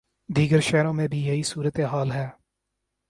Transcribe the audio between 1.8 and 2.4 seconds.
حال ہے۔